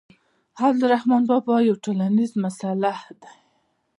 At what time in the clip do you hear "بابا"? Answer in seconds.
1.29-1.55